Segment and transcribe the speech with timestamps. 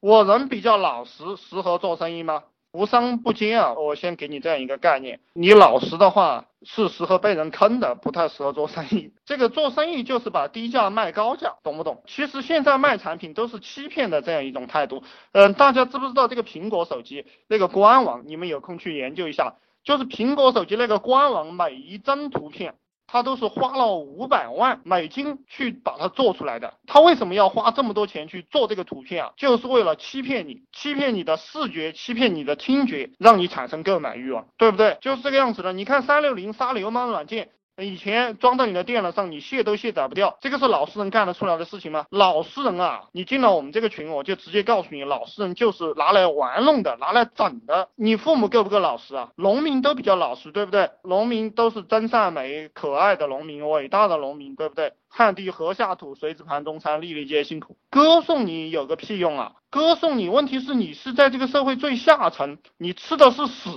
[0.00, 2.44] 我人比较老实，适合做生意吗？
[2.72, 3.74] 无商不奸啊！
[3.74, 9.12] 我先给你这样一个概念，你老实的话是适合被人坑的，不太适合做生意。
[9.26, 12.02] 这个做生意就是把低价卖高价，懂不懂？
[12.06, 15.02] 其实现在卖产品都是欺骗的这样一种态度。
[15.32, 18.22] 嗯，大家知不知道这个苹果手机那个官网？
[18.26, 22.76] 你们有空去研究一下，就是苹果手机那个官网每一张图片。
[23.10, 26.74] 他都是花了五百万美金去把它做出来的。
[26.86, 29.32] 他为什么要花这么多钱去做这个图片啊？
[29.36, 34.96] 就是为了欺骗你，欺骗你的视觉，欺骗你的听觉，让你产生购买欲望，对不对？
[35.00, 35.72] 就是这个样子的。
[35.72, 37.48] 你看三六零杀流氓软件。
[37.82, 42.06] 以前装到你的电脑上，你卸都卸载不掉，这个是老实人干得出来的事情吗？
[42.10, 47.88] 老实人啊，你进了我们这个群，我就直接告诉你，老实人就是拿来玩弄的，拿来整的。
[47.96, 49.30] 你父母够不够老实啊？
[49.36, 50.90] 农民都比较老实，对不对？
[51.02, 54.92] 农民都是真善美、可爱的农民，伟大的农民，对不对？
[55.12, 57.76] 汗滴禾下土，谁知盘中餐，粒粒皆辛苦。
[57.90, 59.52] 歌颂你有个屁用啊！
[59.68, 63.70] 歌颂你，问题是你是在这个社会最下层，你吃的是屎。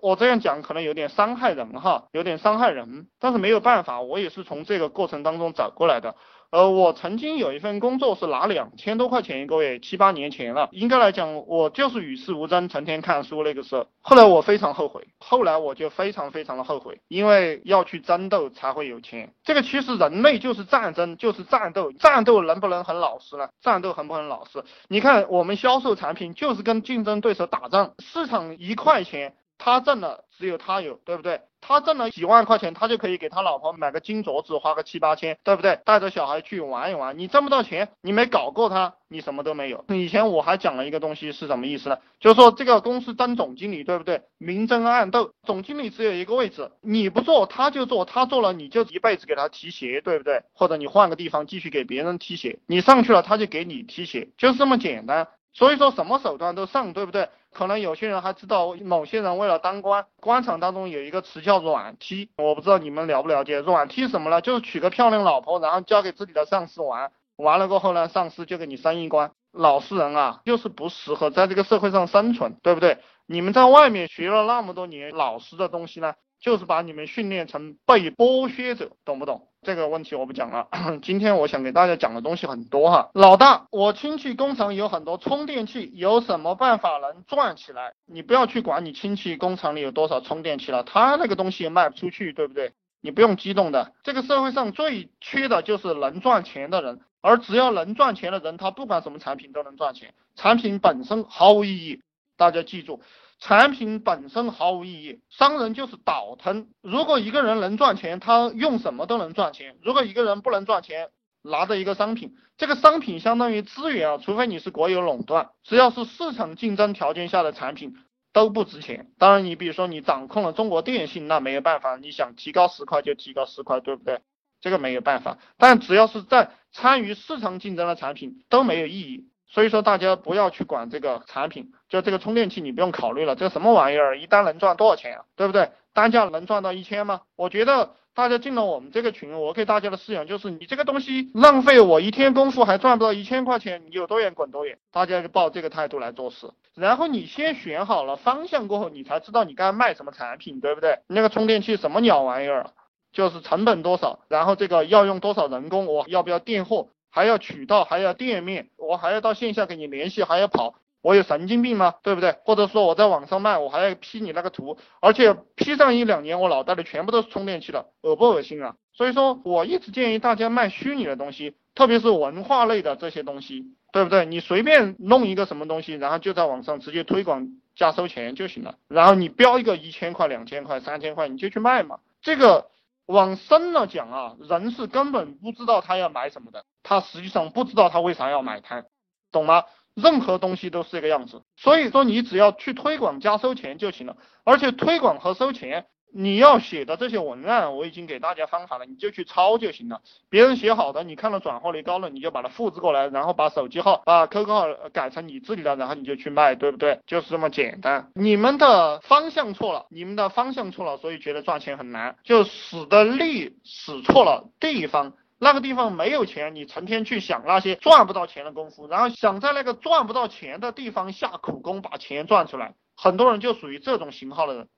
[0.00, 6.14] 我这样讲可能有点伤害人哈，有点伤害人，但是没有办法，我也是从这个过程当中走过来的。
[6.50, 10.68] 呃，我曾经有一份工作是拿两千多块钱一个月，七八年前了。
[10.72, 13.86] 应该来讲，我就是与世无争，成天看书那个时候。
[14.00, 19.32] 后来我非常后悔，后来我就非常非常的后悔，因为要去争斗才会有钱。
[19.44, 23.48] 这个其实人类就是战争，就是战斗，战斗能不能很老实呢？
[23.60, 24.62] 战斗很不很老实？
[24.88, 29.34] 你看我们销售产品就是跟竞争对手打仗，市场一块钱。
[29.58, 31.40] 他挣了，只有他有，对不对？
[31.60, 35.80] 他挣了几万块钱，他就可以给他老婆买个金镯子，花个七八千，对不对？
[35.84, 37.18] 带着小孩去玩一玩。
[37.18, 39.84] 你挣不到钱，你没搞过他，你什么都没有。
[39.88, 41.98] 以前我还讲了一个东西是什么意思呢？
[42.20, 44.22] 就是说这个公司当总经理，对不对？
[44.38, 50.42] 明争暗斗，总经理只有一个位置，你不做他就做，他做了你就一辈子给他提鞋，对不对？
[50.52, 55.26] 或者你换个地方继续给别人提鞋，你上去了他就给你提鞋，就是这么简单。
[55.52, 57.30] 所以说什么手段都上，对不对？
[57.56, 63.60] 可能有些人还知道，某些人为了当官，官场当中有一个词叫软踢，我不知道你们了不了解。
[63.60, 64.42] 软踢什么呢？
[64.42, 69.30] 就是娶个漂亮老婆，然后交给自己的上司玩，完了过后呢，上司就给你升一官。
[69.52, 72.98] 老实人啊，就是不适合在这个社会上生存，对不对？
[73.24, 76.12] 你们在外面学了那么多年老实的东西呢？
[76.40, 79.48] 就是把你们训练成被剥削者，懂不懂？
[79.62, 80.68] 这个问题我不讲了。
[81.02, 83.10] 今天我想给大家讲的东西很多哈。
[83.14, 87.94] 老大，我亲戚工厂有很多充电器，有什么办法能赚起来？
[88.06, 92.72] 你不要去管你亲戚工厂里有多少充电器了，他那个东西也卖不出去，对不对？
[93.00, 93.92] 你不用激动的。
[94.04, 100.14] 这个社会上最缺的就是能赚钱的人，而只要能赚钱的人，他不管什么产品都能赚钱。
[100.36, 102.02] 产品本身毫无意义，
[102.36, 103.00] 大家记住。
[103.38, 106.68] 产品本身毫无意义，商人就是倒腾。
[106.80, 111.10] 如果一个人能赚钱，他用什么都能赚钱；如果一个人不能赚钱，
[111.42, 117.94] 拿着一个商品，这个商品相当于资源啊，除非你是国有垄断，只要是市场竞争条件下的产品
[118.32, 119.12] 都不值钱。
[119.18, 124.20] 当然，你比如说你掌控了中国电信，那没有办法，你想提高十块就提高十块，对不对？
[124.62, 125.38] 这个没有办法。
[125.58, 129.28] 但只要是在参与市场竞争的产品都没有意义。
[129.48, 135.24] 所以说大家不要去管这个产品，就这个充电器你不用考虑了，这个什么玩意儿，一单能赚多少钱啊？
[135.36, 135.70] 对不对？
[135.92, 137.22] 单价能赚到一千吗？
[137.36, 144.76] 我觉得大家进了我们这个群，我给大家的思想就是，你这个东西浪费我一天功夫还赚不到一千块钱，你有多远滚多远。
[144.92, 150.98] 大家就抱这个态度来做事，然后你先选好了方向过后，你才知道你该卖什么产品，对不对？
[151.06, 152.72] 那个充电器什么鸟玩意儿，
[153.12, 156.88] 就是成本多少，然后这个要用多少人工，我要不要垫货？
[157.16, 161.94] 还要渠道，还要店面，我还要到线下给你联系，还要跑，我有神经病吗？
[162.02, 162.36] 对不对？
[162.44, 168.74] 或者说我在网上卖，我还要 P 你那个图，而且 P 上一两年，我脑袋里全部都是充电器了，恶不恶心啊？
[168.92, 173.64] 所以说，我一直建议大家卖虚拟的东西，特别是文化类的这些东西，
[173.94, 174.26] 对不对？
[174.26, 182.66] 你随便弄一个什么东西，然后就在网上直接推广加收钱就行了，然后你标一个一千块、两千块、三千块，你就去卖嘛，这个。
[183.06, 188.84] 往深了讲啊，人是根本不知道他要买什么的，他实际上不知道他为啥要买它，
[189.32, 189.64] 懂吗？
[189.94, 195.86] 任何东西都是这个样子，所以说你只要去推广加收钱就行了，而且推广和收钱。
[196.18, 200.00] 你要写的这些文案，我已经给大家方法了，你就去抄就行了。
[200.30, 207.00] 别人写好的，你看到转化率高了，你就把它复制过来，然后把手机号、把 QQ 号改成你自己的，然后你就去卖，对不对？
[207.06, 208.10] 就是这么简单。
[208.14, 215.12] 你们的方向错了，你们的方向错了，所以觉得赚钱很难，就使的力使错了地方。
[215.38, 222.72] 那个地方没有钱，你成天去想那些赚不到钱的功夫，然后想在那个赚不到钱的地方下苦功把钱赚出来。
[222.96, 224.68] 很多人就属于这种型号的人。